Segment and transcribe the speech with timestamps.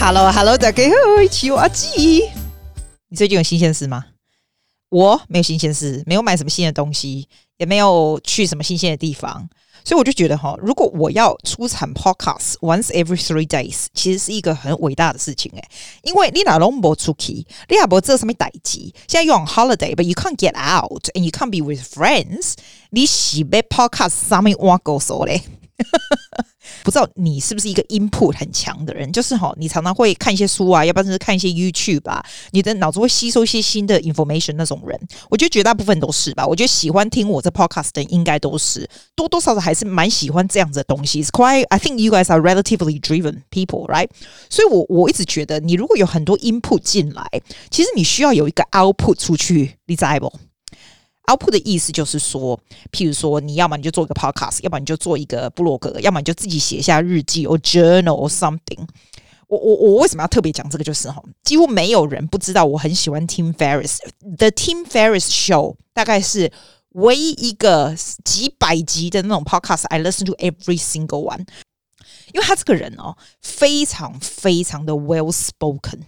[0.00, 2.22] Hello，Hello，大家好，一起阿基。
[3.08, 4.04] 你最近有新鲜事吗？
[4.90, 9.48] 我没有新鲜事，没有买什么新的东西，也没有去什么新鲜的地方。
[9.84, 15.64] 所以我就觉得哈，如果我要出产 podcast once every three days，其实是一个很伟大的事情诶，
[16.02, 17.32] 因为你哪拢无出去，
[17.68, 22.52] 你也无做什么代志，现在又 on holiday，but you can't get out and you can't be with friends，
[22.90, 25.42] 你是被 podcast 上面挖狗手嘞。
[26.84, 34.98] 不知道你是不是一个 input 很强的人，就是哈，你常常会看一些书啊，要不然就是看一些 YouTube 吧，你的脑子会吸收一些新的 information 那种人，
[35.30, 36.46] 我觉得绝大部分都是吧。
[36.46, 41.22] 我觉得喜欢听我这 podcast 的应该都是多多少少还是蛮喜欢这样子的东西。
[41.22, 44.08] It's quite, I think you guys are relatively driven people, right？
[44.50, 47.26] 所以我我一直觉得，你如果有很多 input 进来，
[47.70, 50.32] 其实你需要有一个 output 出去，你知道不
[51.28, 52.58] ？Output 的意思就是说，
[52.90, 58.88] 譬如说，你要么你就做一个 podcast，要么你就做一个部落格，要么你就自己写一下日记或 journal or something。
[59.46, 60.84] 我我我为什么要特别讲这个？
[60.84, 63.98] 就是哈，几乎没有人不知道我很喜欢 Tim Ferriss。
[64.38, 66.50] The Tim Ferriss Show 大概是
[66.92, 71.46] 唯一一个几百集的那种 podcast I listen to every single one，
[72.32, 76.00] 因为他这个人哦，非常非常的 well spoken。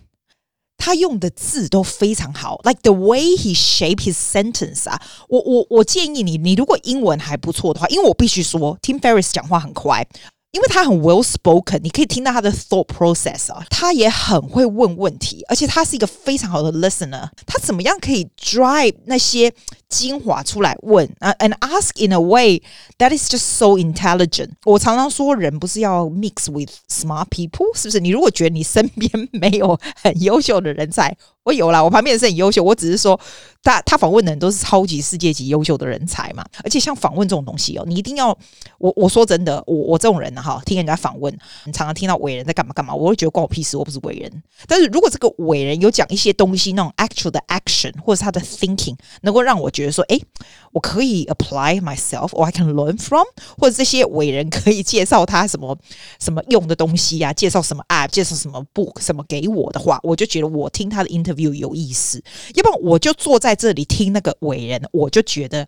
[0.81, 10.07] 他用的字都非常好，like the way he shape his sentence 啊，我我我建议你，你如果英文还不错的话，因为我必须说，Tim Ferriss 讲话很快。
[10.53, 17.29] 因为他很 well spoken，你可以听到他的 thought process 啊，他也很会问问题，而且他是一个非常好的 listener。
[17.47, 19.53] 他怎么样可以 drive 那些
[19.89, 22.63] 精华出来问啊？And ask in a way
[22.99, 24.51] that is just so intelligent。
[24.65, 28.01] 我常常说，人不是要 mix with smart people，是不是？
[28.01, 32.61] 你如果觉得你身边没有很优秀的人才，我有啦，我旁边也是很优秀。
[32.63, 33.19] 我只是说，
[33.63, 36.45] 他他访问的人都是超级世界级优秀的人才嘛。
[36.65, 38.37] 而且像访问这种东西哦，你一定要
[38.79, 41.33] 我我说真的，我我这种人呢，哈，听人家访问，
[41.65, 44.43] 你常常听到伟人在干嘛干嘛，我会觉得关我屁事，我不是伟人。
[44.67, 50.23] 但是如果这个伟人有讲一些东西，那种 actual 的 action 或者是他的 thinking，能够让我觉得说，诶，
[50.73, 53.27] 我可以 apply myself，or I can learn from，
[53.59, 55.77] 或者这些伟人可以介绍他什么
[56.19, 61.51] 什么用的东西呀、介绍什么 app，介绍什么 book，什么给我的话，我就觉得我听他的 interview。
[61.51, 62.23] 有意思，
[62.55, 65.67] 要不然我就坐在这里听那个伟人，我就觉得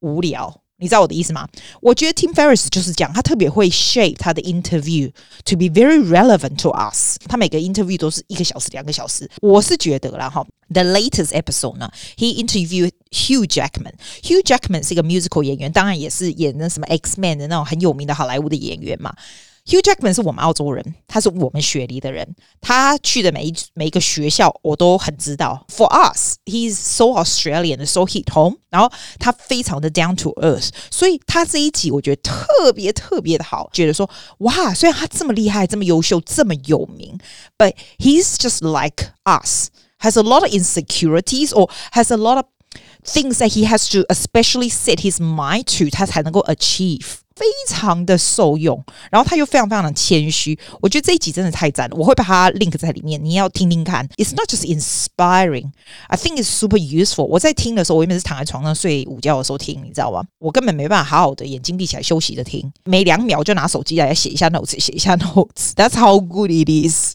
[0.00, 0.60] 无聊。
[0.82, 1.46] 你知道我的意思吗？
[1.80, 5.12] 我觉得 Tim Ferriss 就是讲，他特别会 shape 他的 interview
[5.44, 7.16] to be very relevant to us。
[7.28, 9.30] 他每个 interview 都是一个小时、两个小时。
[9.40, 13.92] 我是觉得啦哈，the latest episode 呢，he interviewed Hugh Jackman。
[14.24, 19.14] Hugh Jackman 是一个 musical 演员，当然也是演那什么 X-Men 的那种很有名的好莱坞的演员嘛。
[19.65, 25.65] Hugh Jackman 是我们澳洲人，他是我们雪梨的人，他去的每一每一个学校我都很知道。
[25.67, 28.59] For us, he's so Australian, so hit home。
[28.69, 28.89] 然后
[29.19, 37.19] 他非常的 down to earth，所以他这一集我觉得特别特别的好，觉得说哇，虽然他这么厉害、这么优秀、这么有名，
[37.57, 39.67] but he's just like us,
[39.99, 42.45] has a lot of insecurities or has a lot of
[43.03, 47.17] things that he has to especially set his mind to，他才能够 achieve。
[47.36, 54.06] 非常的受用，然后他又非常非常的谦虚，我觉得这一集真的太赞了，我会把它 link 在里面，你要听听看。
[54.16, 55.70] It's not just inspiring,
[56.08, 57.24] I think it's super useful。
[57.24, 60.22] 我在听的时候，我原本是躺在床上睡午觉的时候听，你知道吗？
[60.38, 65.72] 我根本没办法好好的眼睛闭起来休息的听，每两秒就拿手机来写一下 notes，写一下 notes。
[65.74, 67.14] That's how good it is。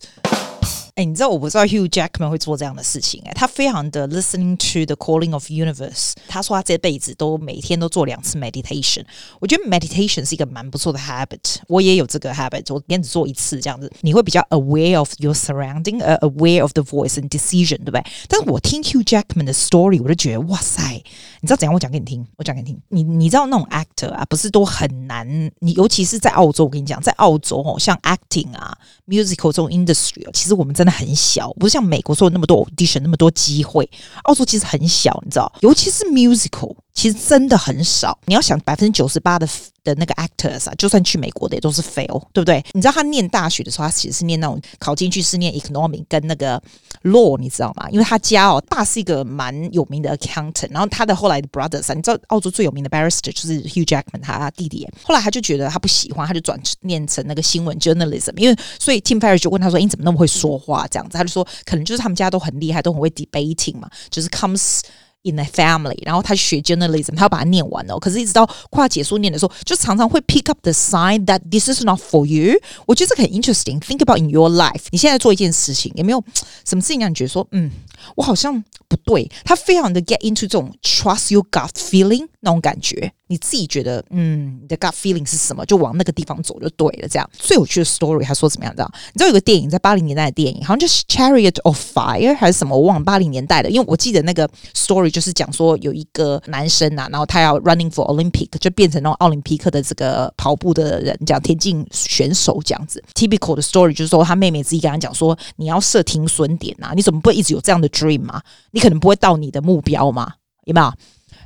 [0.96, 6.12] 哎，你知道我不知道 Hugh Jackman 会做这样的事情哎，他非常的 listening to the calling of universe。
[6.28, 9.04] 他说他这辈子都每天都做两次 meditation。
[9.40, 18.04] 我觉得 meditation 是一个蛮不错的 habit，我也有这个 habit，我连只做一次这样子，你会比较 aware of your surrounding，呃，aware of the voice and decision，对不对？
[18.28, 21.02] 但是我听 Hugh Jackman 的 story，我就觉得哇塞，
[21.40, 21.72] 你知道怎样？
[21.72, 22.78] 我讲给你听，我讲给你听。
[22.88, 25.26] 你你知道那种 actor 啊，不是都很难？
[25.60, 28.76] 你尤其是在澳洲，我跟你讲，在澳洲哦，像 acting 啊，
[29.06, 30.97] musical 这种 industry，其实我们真 的。
[30.97, 33.87] 很小，不是像美国说那么多 audition 那么多机会。
[34.23, 38.17] 澳洲其实很小，你知道，尤其是 musical，其实真的很少。
[38.25, 39.47] 你要想百分之九十八的
[39.83, 42.61] 的那个 actors 啊，就算去美国的也都是 fail，对不对？
[42.73, 46.59] 你知道他念大学的时候，他其实是念那种考进去是念 economic 跟那个
[47.03, 47.87] law，你知道吗？
[47.91, 54.89] 因为他家哦，爸是一个蛮有名的 accountant，然后他的后来的 brothers 啊，你知道澳洲最有名的 barrister 就是 Hugh Jackman 他弟弟。
[55.03, 58.35] 后来他就觉得他不喜欢，他就转念成那个新闻 journalism。
[58.37, 64.81] 因为所以 Tim Ferriss 就问他说：“你怎么那么会说话？”这样子，他就说：“可能就是他们家都很厉害，都很会 debating 嘛，就是 comes。”
[65.26, 67.96] In a family，然后他学 journalism，他要把它念完哦。
[67.96, 72.58] 可是，一直到快要结束念的时候，就常常会 pick up the sign that this is not for you。
[72.86, 76.20] 我觉得这个很 interesting。Think about in your life，你现在做一件事情，有没有
[76.64, 77.70] 什么事情让你觉得说，嗯，
[78.15, 87.07] 我好像不对，他非常的 get into 这种 trust your gut feeling 那种感觉，你自己觉得，嗯，你的 gut feeling 是什么，就往那个地方走就对了。
[87.07, 88.89] 这样最有趣的 story，他说怎么样的？
[89.13, 103.03] 你知道有个电影在八零年代的电影，好像就是 Chariot of Fire 还是什么，我忘了八零年代的，因为我记得那个 story 就是讲说有一个男生呐、啊，然后他要 running for Olympic，就变成那种奥林匹克的这个跑步的人，讲田径选手这样子。
[103.13, 108.41] Typical 的 story 就是说他妹妹自己跟他讲说，你要设停损点呐，你怎么不会一直有这样的 dream 嘛？
[108.71, 110.33] 你可能不会到你的目标嘛？
[110.65, 110.93] 有没有？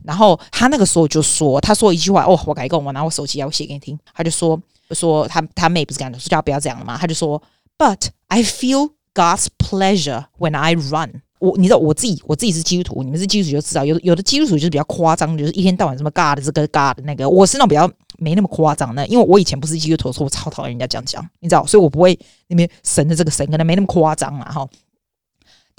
[0.03, 3.97] 然后他那个时候就说，他说一句话哦，我改一个，我拿我手机啊，我写给你听。
[4.15, 4.59] 他就说，
[4.91, 6.97] 说他他妹不是跟他说叫他不要这样了吗？
[6.99, 7.41] 他就说
[7.77, 11.21] ，But I feel God's pleasure when I run。
[11.37, 17.29] 我你知道我自己我自己是基督徒，你们是基督徒就知道，有有的基督徒就是比较夸张，就是一天到晚什么 God 这个 God 那个。
[17.29, 22.17] 我是那种比较没那么夸张的，因为我以前不是基督徒，所以我超讨厌人家这样讲，你知道，所以我不会
[22.47, 24.67] 那边神的这个神可能没那么夸张嘛，哈。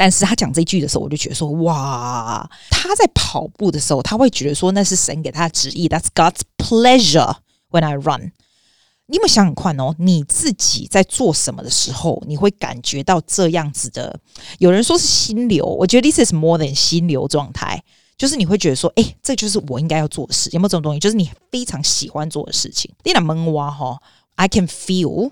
[0.03, 7.37] 但是他讲这句的时候，我就觉得说，哇，他在跑步的时候，他会觉得说那是神给他的旨意，That's God's pleasure
[7.71, 8.33] when I run。
[9.07, 14.19] 你有没有想想看哦，你自己在做什么的时候，你会感觉到这样子的？
[14.59, 17.81] 有人说是心流，我觉得 this is more than 心流状态，
[18.19, 20.51] 就是你会觉得说，哎，这就是我应该要做的事。
[20.53, 20.99] 有没有这种东西？
[20.99, 22.93] 就是你非常喜欢做的事情。
[23.05, 24.03] 你那闷哇哈
[24.35, 25.31] ，I can feel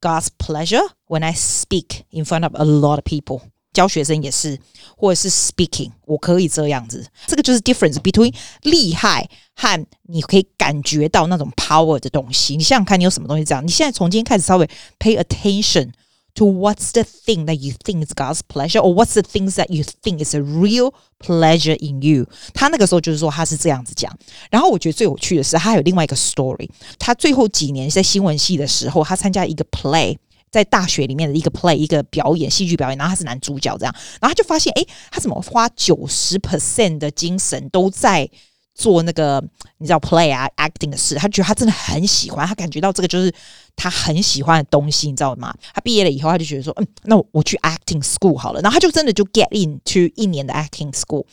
[0.00, 3.42] God's pleasure when I speak in front of a lot of people。
[3.76, 4.58] 教学生也是，
[4.96, 7.06] 或者是 speaking，我可以这样子。
[7.26, 8.32] 这个就是 difference between
[8.62, 12.56] 厉害和你可以感觉到那种 power 的东西。
[12.56, 13.62] 你想想看，你有什么东西这样？
[13.62, 14.66] 你现在从今天开始稍微
[14.98, 15.90] pay attention
[16.34, 19.84] to what's the thing that you think is God's pleasure，or what's the things that you
[20.02, 22.26] think is a real pleasure in you。
[22.54, 24.10] 他那个时候就是说他是这样子讲。
[24.50, 26.70] 然后我觉得最有趣的是，他还有另外一个 story。
[26.98, 30.16] 他最后几年在新闻系的时候，他参加一个 play。
[30.56, 38.28] 在大学里面的一个 play 一个表演戏剧表演，然后他是男主角这样，然后他就发现，诶，他怎么花九十 percent 的精神都在
[38.74, 39.42] 做那个
[39.78, 43.32] 你知道 play 啊 acting 的事，他觉得他真的很喜欢，他感觉到这个就是
[43.74, 45.54] 他很喜欢的东西，你知道吗？
[45.74, 51.24] 他毕业了以后，他就觉得说，嗯，那我去 acting school 好了，然后他就真的就 get into 一年的 acting school。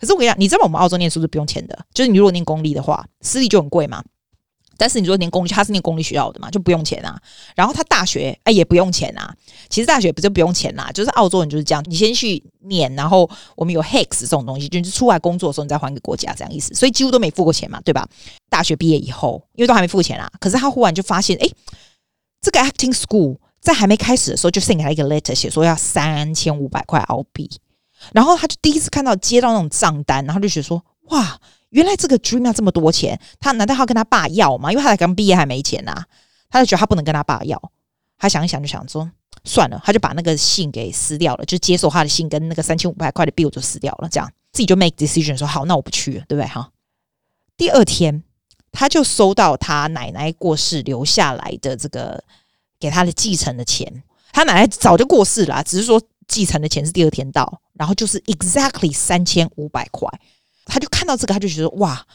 [0.00, 4.04] 可是我跟你讲，你知道我们澳洲念书是不用钱的，就是你如果念公立的话，私立就很贵嘛。
[4.78, 7.20] 但是你说念公立，他是念公立学校的嘛，就不用钱啊。
[7.56, 9.34] 然后他大学哎也不用钱啊。
[9.68, 16.72] 其实大学不就不用钱啦，就是澳洲人就是这样，你先去念，然后我们有 HEX 这种东西，就是出来工作的时候你再还给国家这样意思。
[16.74, 18.08] 所以几乎都没付过钱嘛，对吧？
[18.48, 20.30] 大学毕业以后，因为都还没付钱啊。
[20.38, 21.48] 可是他忽然就发现，哎，
[22.40, 27.50] 这个 acting school 在还没开始的时候就 send 给他一个 letter，写说要三千五百块澳币。
[28.12, 31.40] 然后他就第一次看到接到那种账单，然后就觉得说，哇。
[31.70, 34.70] 原来这个 dream 要这么多钱，他难道要跟他爸要吗？
[34.72, 36.06] 因为他才刚毕业还没钱呐、啊，
[36.48, 37.60] 他就觉得他不能跟他爸要。
[38.18, 39.10] 他想一想就想说，
[39.44, 46.70] 算了，他就把那个信给撕掉了，就接受他的信跟那个三千五百块的 bill 就撕掉了，这样自己就 make decision 说好，那我不去了，对不对哈？
[47.56, 48.22] 第二天
[48.72, 52.24] 他就收到他奶奶过世留下来的这个
[52.80, 60.08] 给他的继承的钱，他奶奶早就过世了，只是说继承的钱是第二天到，然后就是 exactly 三千五百块。
[60.68, 62.06] 他就看到这个，他就觉得哇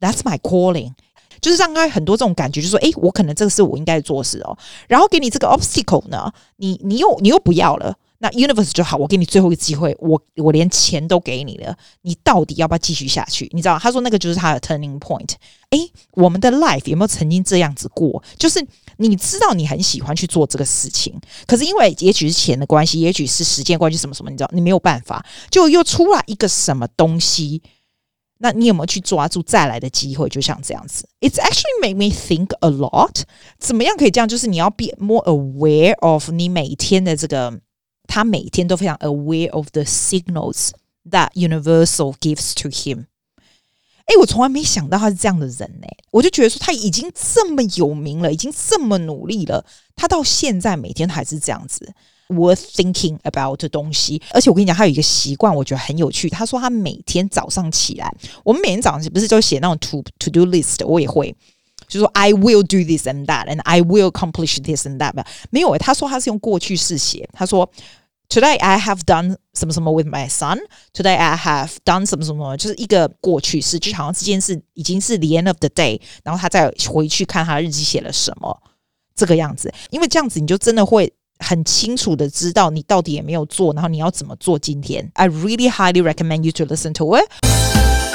[0.00, 0.92] ，That's my calling，
[1.40, 4.56] 就是让他很多这种感觉，就是说，诶，我可能这个是我应该做事哦。
[4.88, 13.48] 然后给你这个 obstacle 呢，你你又你又不要了，那 universe 就好，我给你最后一个机会，我我连钱都给你了，你到底要不要继续下去？
[13.52, 15.30] 你知道，他说那个就是他的 turning point。
[15.70, 18.22] 诶，我们的 life 有没有曾经这样子过？
[18.38, 18.64] 就是
[18.98, 27.62] 你知道你很喜欢去做这个事情，可是因为也许是钱的关系，也许是时间关系，什么什么，你知道，你没有办法，就又出来一个什么东西。
[28.44, 30.28] 那你有没有去抓住再来的机会？
[30.28, 33.22] 就像这样子，It's actually made me think a lot。
[33.60, 34.26] 怎么样可以这样？
[34.26, 37.60] 就是你要 be more aware of 你每天的这个，
[38.08, 40.70] 他每天都非常 aware of the signals
[41.08, 43.04] that universal gives to him。
[44.06, 45.86] 哎，我从来没想到他是这样的人呢。
[46.10, 51.94] 我就觉得说他已经这么有名了，已经这么努力了，他到现在每天还是这样子。
[52.32, 56.30] Worth thinking about 的东西，而且我跟你讲，他有一个习惯，我觉得很有趣。
[56.30, 58.10] 他说他每天早上起来，
[58.42, 61.34] 我们每天早上不是就写那种 to to do list，我也会，
[61.86, 65.12] 就说 I will do this and that，and I will accomplish this and that。
[65.50, 67.28] 没有，他说他是用过去式写。
[67.34, 67.70] 他说
[68.28, 70.58] Today I have done 什么什么 with my son。
[70.94, 78.62] Today I have done 什么什么，就是一个过去式，就好像这件事已经是 the end of the day，然后他再回去看他的日记写了什么，
[79.14, 79.72] 这个样子。
[79.90, 81.12] 因为这样子你就真的会。
[81.42, 84.58] 很清楚的知道你到底也没有做，然后你要怎么做。
[84.58, 88.11] 今天，I really highly recommend you to listen to it。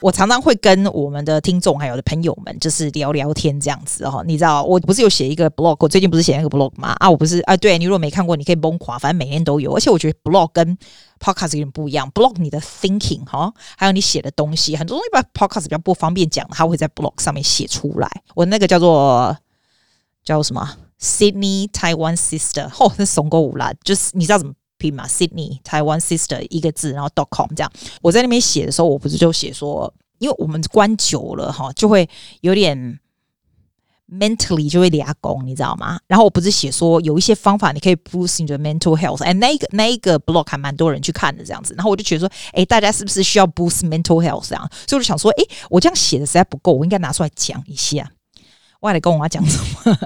[0.00, 4.24] 我常常会跟我们的听众还有的朋友们，就是聊聊天这样子哦。
[4.26, 6.96] 你知道，我不是有写一个 blog，我最近不是写那个 blog 吗？
[6.98, 9.74] 啊，我不是啊，对，你如果没看过，你可以崩垮，反正每年都有。
[9.74, 10.78] 而且我觉得 blog 跟
[11.18, 18.08] podcast 有点不一样，blog 你的 thinking 哈，还有你写的东西，很多东西把 podcast 比较不方便讲，它会在 blog 上面写出来。
[18.34, 19.36] 我那个叫做
[20.24, 27.70] 叫什么 Sydney Taiwan Sister，哦，那怂够无啦，就是你知道怎么 ？Sydney Taiwan Sister 一个字，然后 dot com 这样。
[28.00, 32.08] 我在那边写的时候，我不是就写说，因为我们关久了哈，就会
[32.40, 32.98] 有点
[34.10, 36.00] mentally 就会俩工，你知道吗？
[36.06, 41.74] 然后我不是写说有一些方法你可以 boost 你的 mental health，哎，那个那一个 blog 还蛮多人去看的这样子。
[41.76, 44.68] 然后我就觉得说，哎，大家是不是需要 boost mental health 这样？
[44.88, 48.10] 所以我就想说，哎，我这样写的实在不够，我应该拿出来讲一下。
[48.80, 49.98] 我还得跟我妈讲什么？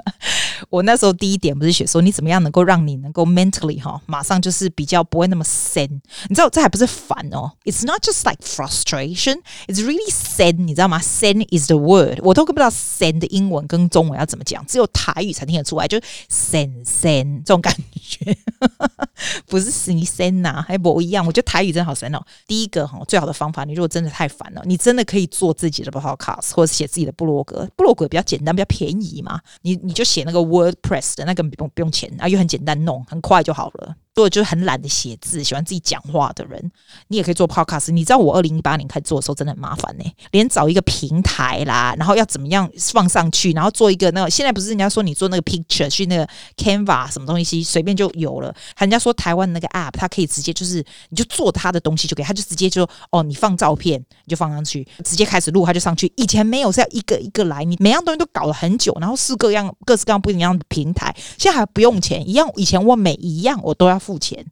[0.69, 5.89] 我那时候第一点不是写说你怎么样能够让你能够 mentally 哈，马上就是比较不会那么 sad。
[6.27, 10.57] 你知道这还不是烦哦，It's not just like frustration, it's really sad。
[10.57, 15.97] 你知道吗？sad is the word，我都不知道 sad 的英文跟中文要怎么讲，只有台语才听得出来，就
[16.29, 18.37] sad sad 这种感觉，
[19.47, 21.25] 不是 sen sen 呐，还不一样。
[21.25, 22.21] 我觉得台语真的好神哦。
[22.47, 33.95] 第一个哈，最好的方法，你如果真的太烦了，你真的可以做自己的 podcast 或者写自己的部落格，部落格比较简单，比较便宜嘛，你你就写那个 WordPress 的那个不用不用钱啊，又很简单弄，很快就好了。
[34.15, 36.71] 如果就是很懒得写字，喜欢自己讲话的人，
[37.09, 37.91] 你也可以做 Podcast。
[37.91, 48.55] 你知道我二零一八年开始做的时候真的很麻烦呢、连找一个平台啦，然后要怎么样放上去，然后做一个那个，现在不是人家说你做那个 Picture 去那个 Canva 什么东西，随便就有了。
[48.77, 56.09] 人家说台湾那个 App 它可以直接就是你就做它的东西就可以，它就直接就哦，你放照片你就放上去，直接开始录它就上去。
[56.15, 62.49] 以前没有是要一个一个来，你每样东西都搞了很久，然后是各样各式各样不一样的平台，现在还不用钱一样。
[62.55, 63.99] 以前我每一样我都要。
[64.05, 64.45] 付钱，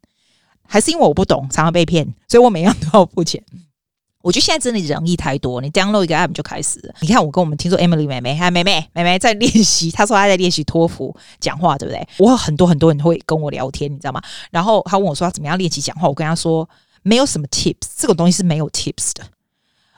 [0.67, 3.43] 还是因为我不懂，常常被骗，所以我每样都要付钱。
[4.23, 6.79] 我觉得现在真的容易太多，你 download 一个 app 就开始。
[7.01, 12.07] 你看，我跟我们听说 Emily 妹妹，还妹妹妹妹在练习，她说她在练习托福讲话，对不对？
[12.19, 14.21] 我有很多很多人会跟我聊天，你知道吗？
[14.49, 16.67] 然后她问我说她怎么样练习讲话，我跟她说
[17.01, 19.25] 没有什么 tips，这种东西是没有 tips 的。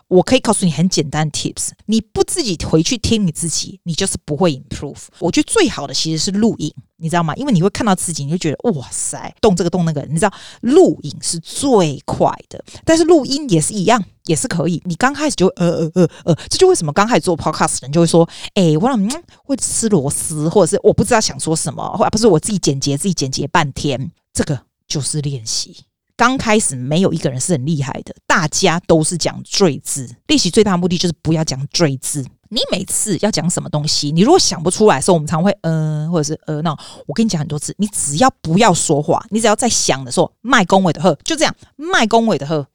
[0.08, 5.06] 我可以告诉你很简单的 tips，你不自己回去听你自己，你就是不会 improve。
[5.20, 7.36] 我觉得最好的其实是录影，你知道吗？
[7.36, 10.02] 因为你会看到自己，你就觉得哇塞，动这个动那个。
[10.10, 14.82] 你知道录影是最快的，但是录音也是一样，也是可以。
[14.86, 19.10] 你刚开始就呃呃呃呃，这就为什么刚开始做 podcast 的人就会说，哎、欸，我嗯
[19.44, 25.86] 会吃螺丝，或者是我不知道想说什么，或者不是我自己剪辑自己剪辑半天，这个就是练习。
[26.18, 30.10] 刚开始没有一个人是很厉害的，大家都是讲赘字。
[30.28, 32.26] 练习最大的目的就是不要讲赘字。
[32.50, 36.72] 你每次要讲什么东西，你如果想不出来的时候，我们常会嗯、或者是呃，那
[37.08, 42.68] 我跟你讲很多次，你只要不要说话，你只要在想的时候，麦恭维的喝，就这样，麦恭维的喝，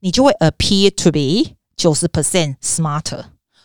[0.00, 3.24] 你就会 appear to be 九十 percent smarter，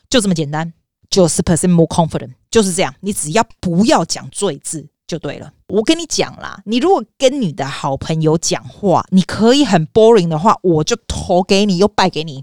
[0.10, 0.74] 就这么简单，
[1.10, 2.94] 九十 percent more confident，就是这样。
[3.02, 4.90] 你只要不要讲赘字。
[5.06, 12.42] 就对了，我跟你讲啦，你如果跟你的好朋友讲话，你可以很 boring 的话，我就投给你又败给你，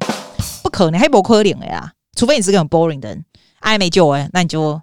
[0.63, 3.25] 不可能，还不可能的呀，除非你是个很 boring 的人，
[3.61, 4.81] 爱没救哎，那你就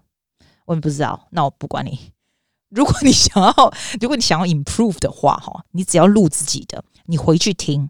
[0.65, 2.11] 我也不知道，那我不管你。
[2.69, 7.89] 如果你想要， 如果你想要 improve 的话，哈，你只要录自己的，你回去听，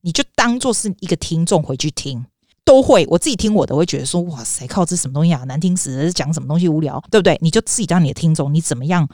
[0.00, 2.26] 你就当做是一个听众回去听。
[2.64, 7.38] 都会，我自己听我的，我会觉得说，哇塞，靠，这什么东西啊，难听死，讲什么东西无聊，对不对？
[7.40, 9.08] 你就自己当你的听众，你怎么样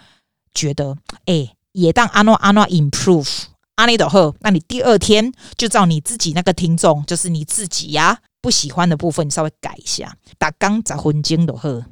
[0.55, 0.97] 觉得？
[1.27, 3.43] 哎，也当阿诺阿诺 improve
[3.75, 10.15] 阿尼的贺，那你第二天就照你自己那个听众，就是你自己呀不喜欢的部分，你稍微改一下。
[10.37, 11.87] 打刚砸魂经的贺，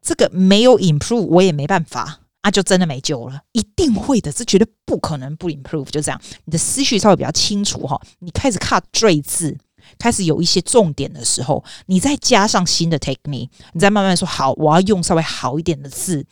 [0.00, 3.42] 这个没有 improve，我也没办法，那、啊、就真的没救了。
[3.52, 6.20] 一定会的，这绝对不可能不 improve，就这样。
[6.46, 9.56] 你的思绪稍微比较清楚哈，你开始看赘字。
[9.98, 16.24] 开始有一些重点的时候，你再加上新的 technique，你再慢慢说好，我要用稍微好一点的字。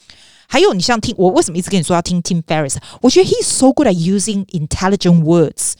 [0.48, 2.76] 还有，你像听我为什么一直跟你说要听 Tim Ferriss？
[3.02, 5.74] 我觉得 he's so good at using intelligent words。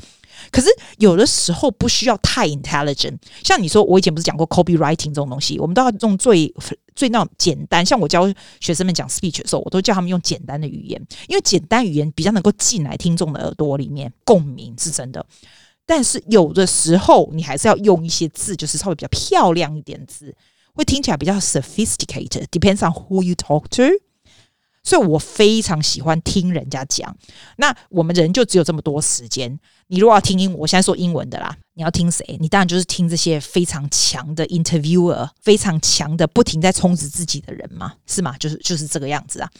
[0.50, 3.18] 可是有的时候不需要太 intelligent。
[3.42, 6.52] 像你说，我以前不是讲过 copywriting 这种东西，我们都要用最
[6.94, 7.84] 最那种简单。
[7.84, 15.24] 像我教学生们讲 speech 的时候，我都叫他们用简单的语言，因为简单语言比较能够进来听众的耳朵里面，共鸣是真的。
[15.86, 20.34] 但是有的时候，你还是要用一些字，就是稍微比较漂亮一点字，
[20.74, 22.46] 会听起来比较 sophisticated。
[22.50, 24.09] Depends on who you talk to。
[24.82, 27.14] 所以我非常喜欢听人家讲。
[27.56, 29.58] 那我们人就只有这么多时间。
[29.88, 32.36] 你如果要听英文，我现在说英文的啦，你要听谁？
[32.40, 38.36] 你当然就是听这些非常强的 interviewer，非常强的不停在充实自己的人嘛，是吗？
[38.38, 39.50] 就是就是这个样子啊。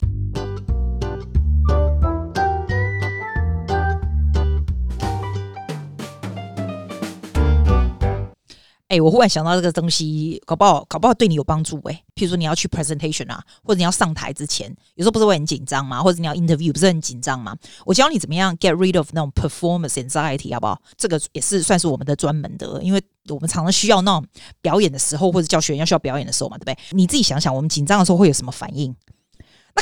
[8.91, 12.05] 哎、我忽然想到这个东西，搞不好搞不好对你有帮助哎、欸。
[12.17, 16.03] 譬如说你要去 presentation 啊，或者你要上台之前，有时候不是会很紧张吗？
[16.03, 17.57] 或者你要 interview 不是很紧张吗？
[17.87, 20.83] 我教你怎么样 get rid of 那种 performance anxiety 好不好？
[20.97, 24.27] 这个也是算是我们的专门的，因为我们常常需要那种
[24.61, 26.77] 表演的时候，或者教学员要需要表演的时候嘛，对不对？
[26.91, 28.93] 你自己想想，我们紧张的时候会有什么反应？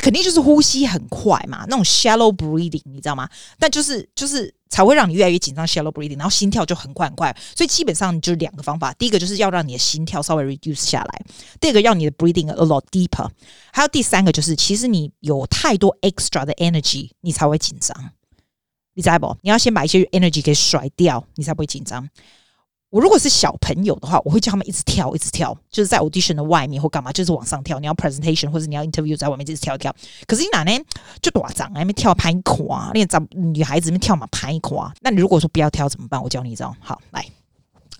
[0.01, 3.29] 肯定就是呼吸很快嘛，那种 shallow breathing，你知道吗？
[3.57, 7.35] 但就是就是才会让你越来越紧张，shallow breathing，然后心跳就很快很快。
[7.55, 11.25] 所以基本上就是两个方法，第一个就是要让你的心跳稍微 reduce 下来，
[11.59, 13.29] 第二个要你的 breathing a lot deeper，
[13.71, 18.11] 还有第三个就是其实你有太多 extra 的 energy，你才会紧张。
[18.93, 19.37] 你知道不？
[19.41, 22.09] 你要先把一些 energy 给甩掉，你才不会紧张。
[22.89, 27.79] 我如果是小朋友的话，我会叫他们一直跳，一直跳，就是在 audition 的外面或干嘛，就是往上跳。
[27.79, 29.95] 你要 presentation 或者你要 interview，在外面一直跳一跳。
[30.25, 30.71] 可是你哪呢？
[31.21, 31.73] 就多长啊？
[31.75, 34.91] 那边跳拍垮，那长女孩子那边跳嘛拍垮。
[35.01, 36.21] 那你如果说不要跳怎么办？
[36.21, 36.75] 我教你一招。
[36.79, 37.23] 好，来，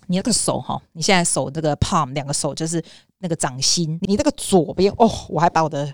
[0.07, 2.83] 你那个手哈，你现在手这个 palm 两个手就是
[3.19, 5.93] 那个掌心，你那个左边哦，我还把我的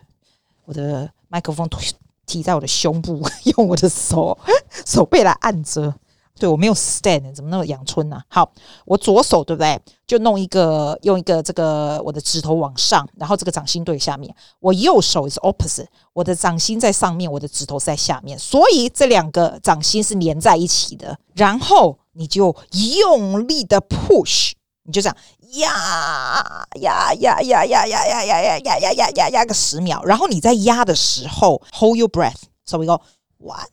[0.63, 1.93] 我的麦克风提
[2.25, 3.21] 提在我的胸部，
[3.57, 4.37] 用我的手
[4.85, 5.93] 手背来按着。
[6.37, 8.21] 对，我没有 stand，怎么那么阳春呢？
[8.27, 8.51] 好，
[8.85, 9.79] 我左手对不对？
[10.05, 14.35] 就弄一个，用一个这个我的指头往上，然后这个掌心对下面。
[14.59, 21.17] 我右手是 opposite，我的掌心在上面，我的指头在下面，所以这两个掌心是连在一起的。
[21.33, 22.55] 然后你就
[22.99, 24.51] 用力的 push，
[24.83, 25.17] 你就这样
[25.53, 30.03] 压压压压压压压压压压压压压压个十秒。
[30.03, 33.01] 然后你在压的时候，hold your breath，so we go
[33.39, 33.65] one，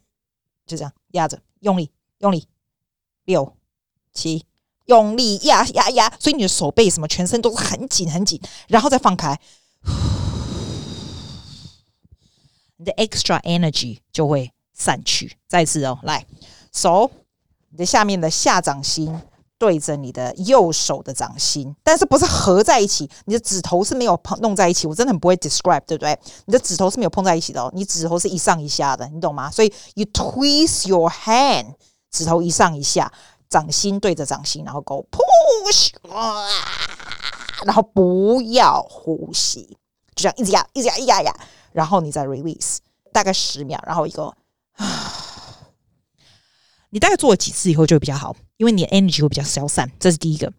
[0.64, 1.90] 就这样压着，用力
[2.21, 2.49] 用力。
[3.25, 3.55] 六
[4.12, 4.45] 七，
[4.87, 9.38] 用力压压压，所以你的手背什么全身都是很紧很紧，然后再放开，
[12.76, 15.37] 你的 extra energy 就会散去。
[15.49, 16.26] 再次哦，来，
[16.73, 17.11] 手
[17.71, 19.21] 你的下面的下掌心
[19.57, 24.88] 对着你的右手的掌心，但是不是合在一起，你的指头是没有碰弄在一起。
[24.88, 26.19] 我真的很不会 describe，对不对？
[26.47, 29.49] 你的指头是没有碰在一起的哦，你指头是一上一下的，你懂吗？
[29.49, 31.77] 所以 you twist your hand。
[32.12, 33.12] 指头一上一下，
[33.48, 36.46] 掌心对着掌心，然后 go push，啊
[37.64, 39.77] 然后不要呼吸，
[40.14, 41.35] 就这样一直压，一直压，一直压压，
[41.72, 42.79] 然后你再 release，
[43.12, 44.35] 大概十秒，然后一个，
[46.90, 50.53] 你大概做了几次以后就会比较好，因为你的 energy 会比较消散，这是第一个。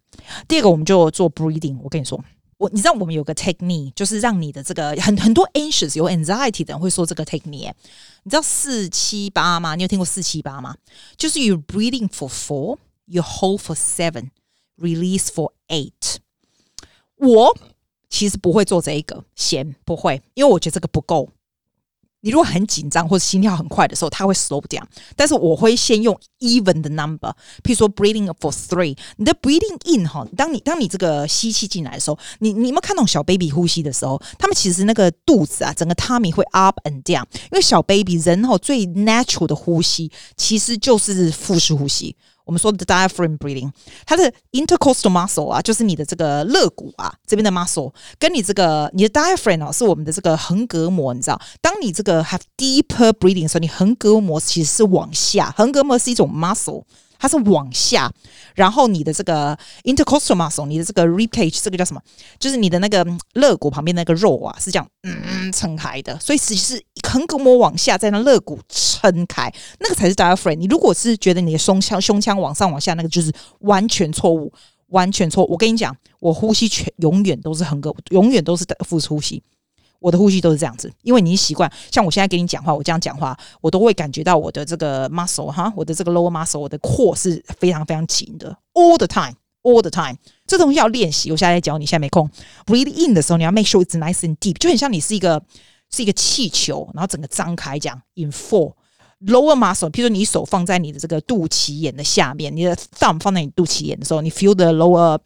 [0.48, 2.22] 第二个，我们就做 breathing，我跟你说。
[2.58, 7.72] 我你知道我们有个 technique，就是让你的这个很很多 anxious 有 anxiety 的人会说这个 technique。
[8.22, 9.74] 你知道四七八吗？
[9.74, 10.76] 你有听过四七八吗？
[11.16, 14.30] 就是 you breathing for four, you hold for seven,
[14.78, 16.16] release for eight。
[17.16, 17.56] 我
[18.08, 21.30] 其实不会做这一个，先不会，因为我觉得这个不够。
[22.24, 24.82] 你如果很紧张或者心跳很快的时候，它会 slow down。
[25.14, 27.30] 但是我会先用 even 的 number，
[27.62, 38.86] 譬如说 breathing for three，你的 breathing in 哈，当你当你这个吸气进来的时候，你你有没有看到小 baby 呼吸的时候，他们其实那个肚子啊，整个 tummy 会 up and down，因为小 baby 人哈最
[38.86, 42.16] natural 的呼吸其实就是腹式呼吸。
[42.44, 43.70] 我们说的 diaphragm breathing，
[44.06, 56.84] 它的 intercostal muscle 啊，就是你的这个肋骨啊这边的 muscle，跟你这个你的 diaphragm 啊，是我们的这个横膈膜，你知道，当你这个 have deeper breathing 的时候，你横膈膜其实是往下，横膈膜是一种 muscle。
[57.24, 58.12] 它是往下，
[58.54, 62.00] 然后你的这个 intercostal muscle，你的这个 rib cage，这个叫什么？
[62.38, 66.20] 就是你的那个肋骨旁边那个肉啊，是这样嗯撑开的。
[66.20, 70.56] 所以实是横膈膜往下，在那肋骨撑开，那个才是 diaphragm。
[70.56, 74.52] 你如果是觉得你的胸腔胸腔往上往下，那个就是完全错误，
[74.88, 75.50] 完全错误。
[75.50, 79.42] 我跟你讲，我呼吸全永远都是横膈，永远都是腹式呼吸。
[80.00, 81.70] 我的呼吸都是这样子，因为你习惯。
[81.90, 90.16] 像我现在跟你讲话，我这样讲话，我都会感觉到我的这个 muscle 哈，我的这个 lower muscle，我的阔是非常非常紧的，all the time，all the time。
[90.46, 92.30] 这东西要练习，我现在在教你，现在没空。
[92.66, 95.42] Breathe in 的时候，你要 make sure it's nice and deep，就很像你是一个
[95.90, 98.02] 是一个气球，然后整个张开这样。
[98.14, 98.74] In four
[99.26, 105.18] lower muscle，譬如说你手放在你的这个肚脐眼的下面，你的 thumb 放在你肚脐眼的时候，你 feel the lower。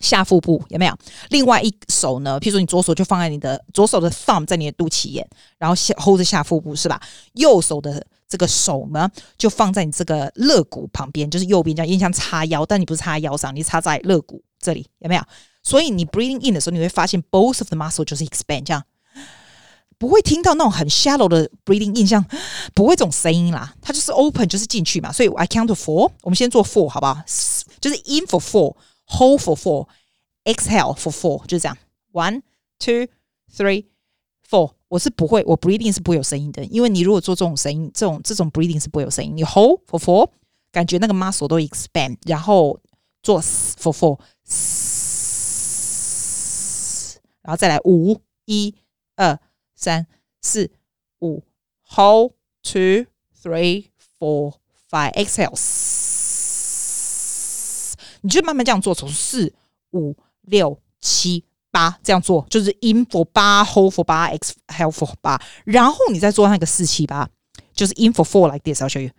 [0.00, 0.96] 下腹部有没有？
[1.28, 2.40] 另外一手呢？
[2.40, 5.26] 譬如说，你左手就放在你的左手的 thumb 在你的肚脐眼，
[5.58, 7.00] 然后下 hold 着下腹部是吧？
[7.34, 9.08] 右手的这个手呢，
[9.38, 15.22] 就放在你这个肋骨旁边，就是右边这样，有点像叉腰，但你不是插腰上，你插在肋骨这里，有没有？
[15.62, 18.82] 所以你 breathing in 的时候，你会发现 both of the muscle 就是 expand，这样
[19.98, 22.24] 不会听到那种很 shallow 的 breathing in，像
[22.72, 25.12] 不会这种声音啦，它就是 open，就是进去嘛。
[25.12, 27.22] 所以 I count to four，我们先做 four 好不好？
[27.80, 28.74] 就是 in for four。
[29.09, 29.87] Hold for four,
[30.43, 31.77] exhale for four，就是这样。
[32.11, 32.41] One,
[32.79, 33.07] two,
[33.53, 33.85] three,
[34.49, 34.73] four。
[34.87, 39.35] 我是不会，我 breathing 是不会有声音的，因为你如果做这种声音，这种这种 breathing 是不会有声音。
[39.35, 40.29] 你 hold for four，
[40.71, 42.79] 感觉那个 muscle 都 expand，然后
[43.21, 44.19] 做 for four。
[47.41, 48.73] 然后再来五，一、
[49.15, 49.37] 二、
[49.75, 50.07] 三、
[50.41, 50.71] 四、
[51.19, 51.43] 五，
[51.83, 52.31] hold
[52.63, 53.05] two
[53.43, 54.53] three four
[54.89, 55.55] five exhale，
[58.22, 59.52] 你就慢慢这样做，从四
[59.92, 67.28] 五六七八这样做，就是 in for 八，hold for 八，exhale for 八，然后你再做那个四七八，
[67.72, 69.10] 就是 in for four like this，I'll show you。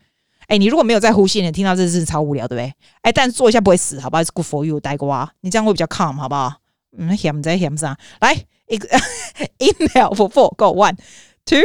[0.47, 2.73] 哎，你如果没有在呼吸，你听到这是超无聊，对不对？
[3.01, 6.55] 哎，但是做一下不会死，好不好？It's good for you，呆瓜，你这样会比较 calm，好不好？
[6.97, 8.35] 嗯，险在险上，来
[8.67, 10.97] ，inhale for four，go one
[11.45, 11.61] two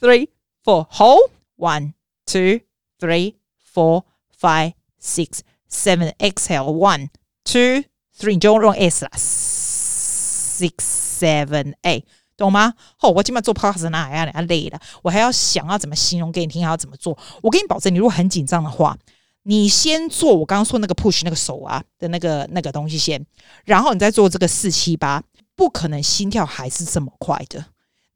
[0.00, 0.28] three
[0.64, 1.92] four hold one
[2.26, 2.60] two
[2.98, 3.34] three
[3.72, 4.02] four
[4.36, 5.42] five six
[5.74, 7.08] seven exhale one
[7.44, 7.84] two
[8.16, 10.72] three，你就用 S 啦，six
[11.18, 12.04] seven eight，
[12.36, 12.74] 懂吗？
[13.00, 17.18] 哦，我今晚做 post，那还要累了，我还要想要怎么形容给你听，还要怎么做？
[17.42, 18.96] 我给你保证，你如果很紧张的话。
[19.46, 23.22] 你先做我刚刚说那个 push 那个手啊的那个那个东西先，
[23.66, 25.22] 然后你再做这个四七八，
[25.54, 27.62] 不可能心跳还是这么快的，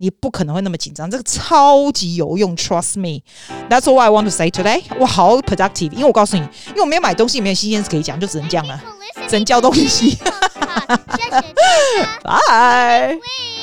[0.01, 3.21] 你不可能会那么紧张，这个超级有用，trust me。
[3.69, 4.83] That's all I want to say today。
[4.99, 8.81] 我好 productive，因为我告诉你，因为我没有买东西，没有新鲜事可以讲，就只能这样了，
[9.29, 10.17] 只能教东西。
[12.23, 13.19] 拜。